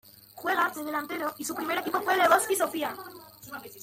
Juega 0.33 0.67
de 0.75 0.83
delantero 0.83 1.31
y 1.37 1.45
su 1.45 1.53
primer 1.53 1.77
equipo 1.77 2.01
fue 2.01 2.17
Levski 2.17 2.55
Sofia. 2.55 2.97